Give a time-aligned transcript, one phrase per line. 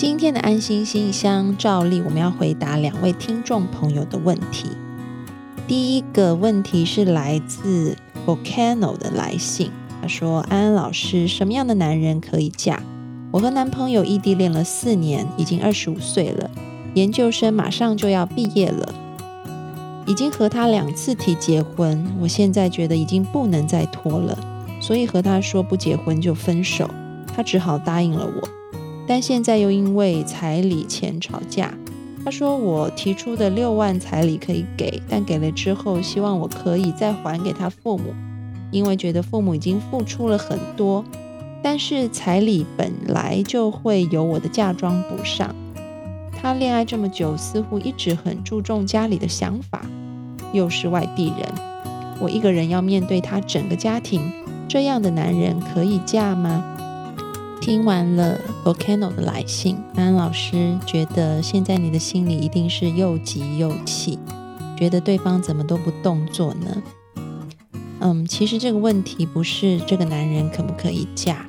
[0.00, 4.70] 今天的安心信箱，照例我们要回答两位听众朋友的问题。
[5.68, 7.94] 第一个问题是来自
[8.26, 12.82] Volcano 的来信，他说：“安安老师，什么样的男人可以嫁？
[13.30, 16.50] 我和男朋友异地恋了四年，已经二十五岁了，
[16.94, 18.94] 研究生马上就要毕业了，
[20.06, 24.38] 已经和他两次提结婚，我现在觉得已经不能再拖了，
[24.80, 26.88] 所以和他说不结婚就分手，
[27.36, 28.48] 他只好答应了我。”
[29.10, 31.74] 但现在又因为彩礼钱吵架。
[32.24, 38.14] 他说我提出的六万彩礼可以给，但给了之后，希望我可以再还给他父母，
[38.70, 41.04] 因为觉得父母已经付出了很多。
[41.60, 45.52] 但是彩礼本来就会由我的嫁妆补上。
[46.40, 49.84] 他恋爱这么久，似乎一直很注重家里的想法，
[50.52, 51.52] 又是外地人，
[52.20, 54.30] 我一个人要面对他整个家庭，
[54.68, 56.69] 这样的男人可以嫁吗？
[57.60, 64.18] 听完了 Volcano 的来信，安老师觉得现在你的心里一定是又急又气，
[64.78, 66.82] 觉得对方怎么都不动作呢？
[68.00, 71.46] 嗯，其实这个问题不是这个男人可不可以嫁，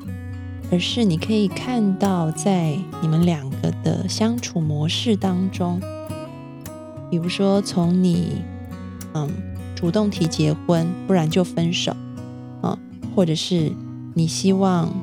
[0.70, 5.80] 而是你可以看到在你们两个的相处模式当中，
[7.10, 8.42] 比如说从你
[9.14, 9.30] 嗯
[9.74, 11.96] 主动提结婚，不然就分手，
[12.62, 12.78] 啊，
[13.16, 13.72] 或者是
[14.14, 14.94] 你希望。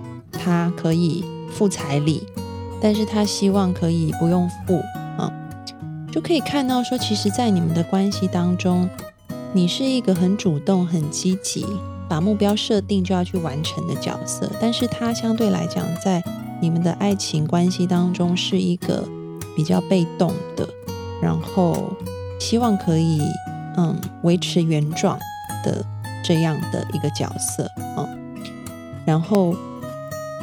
[0.48, 2.26] 他可以付彩礼，
[2.80, 4.78] 但是他希望可以不用付
[5.18, 5.30] 啊，
[6.10, 8.88] 就可以看到说，其实，在你们的关系当中，
[9.52, 11.66] 你是一个很主动、很积极，
[12.08, 16.24] 把目标设定就要去完成的角色，但是他相对来讲，在
[16.62, 19.06] 你们的爱情关系当中，是一个
[19.54, 20.66] 比较被动的，
[21.20, 21.92] 然后
[22.40, 23.20] 希望可以
[23.76, 25.18] 嗯维持原状
[25.62, 25.84] 的
[26.24, 28.08] 这样的一个角色啊，
[29.04, 29.54] 然后。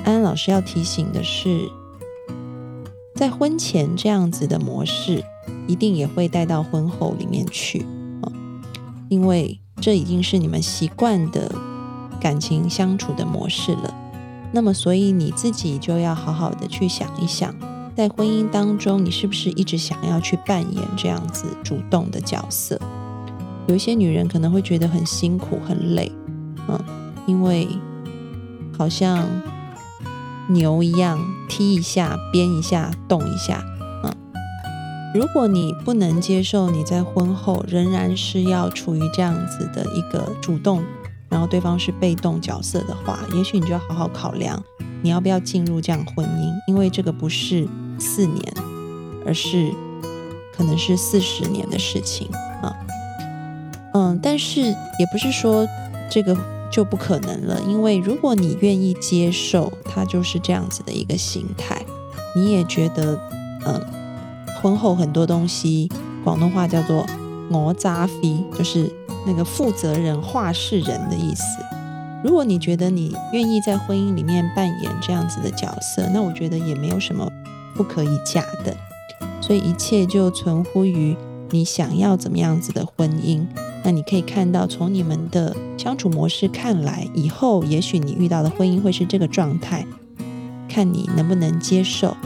[0.06, 1.68] 安安老师要提醒的是，
[3.16, 5.24] 在婚前这样子的模式，
[5.68, 7.84] 一定也会带到婚后里面去
[8.22, 8.30] 啊，
[9.10, 11.52] 因为这已经是你们习惯的
[12.22, 13.92] 感情相处的模式了。
[14.52, 17.56] 那么，所以你自己就要好好的去想一想，
[17.96, 22.80] 在婚姻当中，你是不是一直想要去扮演这样子主动的角色？
[23.66, 26.12] 有一些女人可能会觉得很辛苦、很累，
[26.68, 26.80] 嗯，
[27.26, 27.68] 因为
[28.78, 29.28] 好像。
[30.48, 31.20] 牛一样
[31.50, 33.64] 踢一下，编一下，动一下，
[34.04, 34.14] 嗯。
[35.14, 40.84] 如果你不能接受你在婚后仍然是要处于这样子的一个主动，
[41.30, 44.62] 然后对方是被动角色的话，也许你就要好好考量，
[45.02, 46.54] 你要不要进入这样婚姻？
[46.68, 47.68] 因为这个不是
[48.00, 48.54] 四年，
[49.26, 49.72] 而是
[50.56, 52.30] 可能是四十年的事情
[52.62, 52.76] 啊。
[53.94, 55.68] 嗯，但是也不是说
[56.10, 56.38] 这个。
[56.72, 61.86] 就不可能了，因为如果你愿意接受他就是这样子的一个心态，
[62.36, 63.20] 你也觉得，
[63.66, 63.81] 嗯，
[64.62, 65.90] 婚后很多东西，
[66.24, 67.06] 广东话叫做
[67.50, 68.92] “我扎飞”，就是
[69.26, 71.44] 那个负责人、话事人的意思。
[72.24, 77.32] 如果你觉得你愿意在婚姻里面扮演这样子的角色，那我觉得也没有什么
[77.76, 78.76] 不可以嫁的。
[79.40, 81.16] 所以一切就存乎于
[81.52, 83.46] 你想要怎么样子的婚姻。
[83.85, 89.85] 那你可以看到，从你们的相处模式看来，以后也许你遇到的婚姻会是这个状态，
[90.68, 92.18] 看你能不能接受。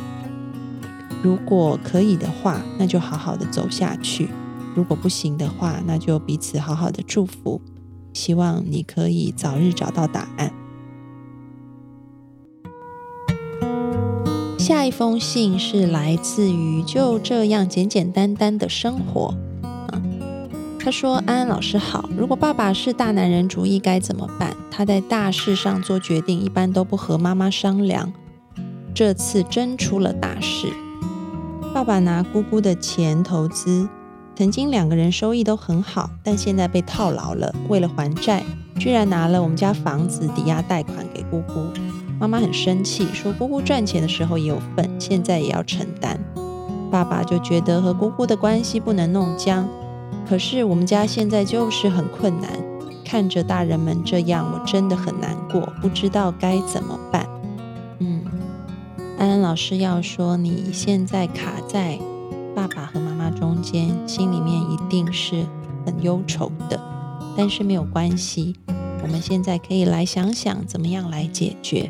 [1.22, 4.28] 如果可以的话，那就好好的走下去；
[4.74, 7.60] 如果不行的话，那就彼此好好的祝福。
[8.14, 10.54] 希望你可以早日找到答案。
[14.58, 19.36] 下一封信是来自于就这样简简单单的生活。
[20.90, 24.56] 他说：“安安老师好，如果爸爸是大男人主义该怎么办？
[24.72, 28.12] 他在大事上做决定一般都不和妈妈商量，
[28.92, 30.74] 这次真出了大事。
[31.76, 33.88] 爸爸拿姑姑的钱投资，
[34.36, 37.54] 曾经两个人收益都很好，但现在被套牢了。
[37.68, 38.44] 为了还债，
[38.80, 41.68] 居然拿了我们家房子抵押贷款给姑姑。
[42.20, 46.20] 妈妈很生气，说姑姑赚钱的时候也有份，现在也要承担。
[46.90, 49.70] 爸爸就觉得和姑姑的关系不能弄僵。”
[50.28, 52.52] 可是我们家现在就是很困难，
[53.04, 57.28] 看着大人们这样，我真的很难过，不知道该怎么办。
[58.00, 58.24] 嗯，
[59.18, 61.98] 安安老师要说，你现在卡在
[62.56, 65.46] 爸爸和妈妈中间，心里面一定是
[65.86, 66.80] 很忧愁的。
[67.38, 68.56] 但是没有关系，
[69.02, 71.90] 我们现在可以来想想怎么样来解决。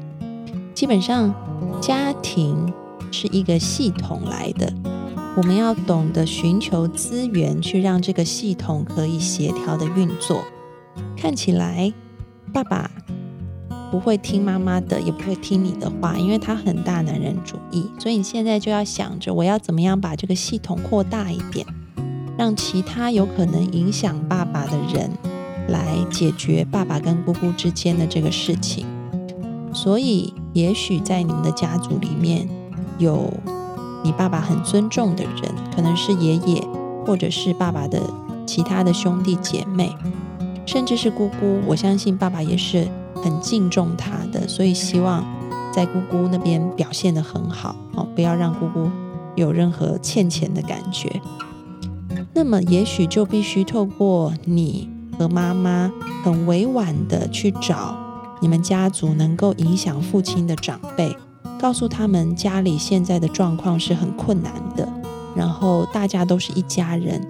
[0.74, 1.34] 基本上，
[1.82, 2.72] 家庭
[3.12, 4.72] 是一个系统来的。
[5.38, 10.44] 我们要懂得寻求资源，去让这个系统可以协调的运作。
[11.16, 11.94] 看起来，
[12.52, 12.90] 爸爸
[13.90, 17.90] 不会听妈妈的，也不会听你的话，因为他很大男人主义。
[18.00, 21.66] 所以你现在就要想着，我要怎么样把这个系统扩大一点，
[22.38, 25.10] 让其他有可能影响爸爸的人
[25.70, 28.86] 来解决爸爸跟姑姑之间的这个事情。
[29.74, 32.50] 所以，也许在你们的家族里面
[32.98, 33.32] 有
[34.04, 36.64] 你爸爸很尊重的人，可能是爷爷，
[37.06, 38.02] 或者是爸爸的
[38.46, 39.96] 其他的兄弟姐妹，
[40.66, 41.60] 甚至是姑姑。
[41.68, 42.88] 我相信爸爸也是。
[43.22, 45.26] 很敬重他的，所以希望
[45.74, 48.90] 在姑姑那边表现得很好哦，不要让姑姑
[49.36, 51.22] 有任何欠钱的感觉。
[52.34, 54.88] 那么，也许就必须透过你
[55.18, 55.92] 和妈妈
[56.24, 57.98] 很委婉的去找
[58.40, 61.14] 你们家族能够影响父亲的长辈，
[61.60, 64.88] 告诉他们家里现在的状况是很困难的，
[65.36, 67.22] 然后大家都是一家人，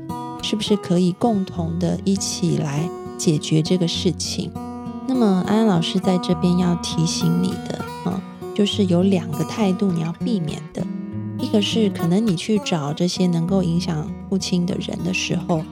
[0.43, 2.87] 是不是可以共同的一起来
[3.17, 4.51] 解决这个事情？
[5.07, 8.21] 那么安安老师在这边要提醒你的啊，
[8.53, 10.85] 就是有两个态度你要避免的。
[11.39, 15.63] 一个是可能你去找这些能够影响父亲的人的时候，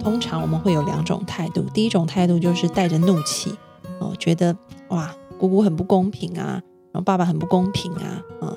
[0.00, 1.62] 通常我们会有两种态度。
[1.72, 3.54] 第一种态度就是带着怒气
[4.00, 4.56] 哦，觉得
[4.88, 6.60] 哇姑姑很不公平啊，
[6.94, 8.56] 然后爸爸很不公平啊，啊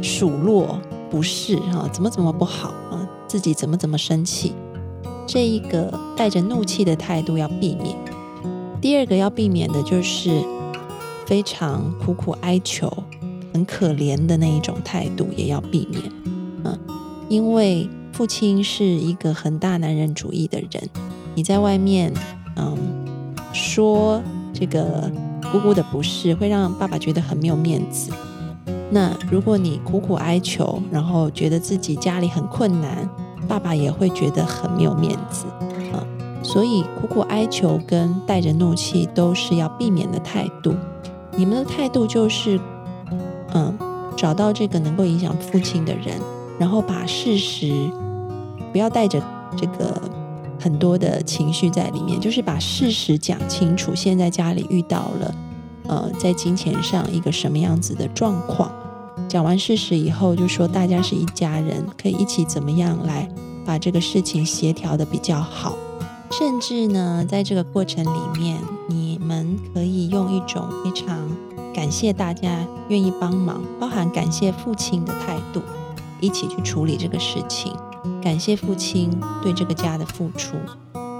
[0.00, 0.78] 数落
[1.10, 4.52] 不是哈，怎么怎么不好啊，自己怎么怎么生气，
[5.26, 7.96] 这一个带着怒气的态度要避免。
[8.80, 10.44] 第二个要避免的就是
[11.26, 12.88] 非常苦苦哀求、
[13.52, 16.02] 很可怜的那一种态度，也要避免。
[16.62, 16.78] 嗯，
[17.28, 20.88] 因为父亲是一个很大男人主义的人，
[21.34, 22.12] 你在外面
[22.54, 22.78] 嗯
[23.52, 24.22] 说
[24.54, 25.10] 这个
[25.52, 28.10] 姑姑的不是，会让爸爸觉得很没有面子。
[28.90, 33.08] 那如果你苦苦哀求，然后觉得自己家里很困难，
[33.48, 35.46] 爸爸也会觉得很没有面子
[35.92, 36.06] 啊。
[36.42, 40.74] 所以，苦苦哀求跟带着怒气都是要避免的态度。
[41.32, 42.60] 你们的态度就是，
[43.54, 43.76] 嗯，
[44.16, 46.20] 找到这个能够影响父亲的人，
[46.58, 47.90] 然后把事实，
[48.72, 49.20] 不要带着
[49.56, 50.00] 这个
[50.66, 53.94] 很多的情绪在里面，就是把事实讲清楚。
[53.94, 55.34] 现在家里遇到了，
[55.86, 58.68] 呃，在金钱上一个什么样子的状况？
[59.28, 63.28] 讲完事实以后，就说大家是一家人，可以一起怎么样来
[63.64, 65.76] 把这个事情协调的比较好。
[66.32, 68.58] 甚至呢，在这个过程里面，
[68.88, 71.16] 你们可以用一种非常
[71.72, 75.62] 感谢大家愿意帮忙，包含感谢父亲的态度，
[76.20, 77.72] 一起去处理这个事情。
[78.22, 79.10] 感谢父亲
[79.42, 80.56] 对这个家的付出，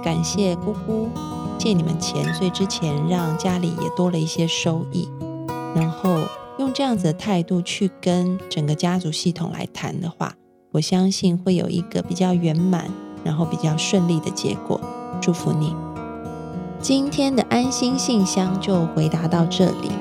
[0.03, 1.09] 感谢姑姑
[1.57, 5.09] 借你们钱，所以之前让家里也多了一些收益。
[5.75, 6.19] 然后
[6.59, 10.33] 用这样子的态度去跟整个家族系统来谈的话，
[10.71, 12.89] 我相信会有一个比较圆满，
[13.23, 14.79] 然后比较顺利的结果。
[15.21, 15.75] 祝福你，
[16.79, 19.91] 今天的安心信箱就回答到这里。